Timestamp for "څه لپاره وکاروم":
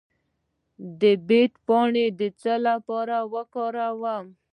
2.41-4.25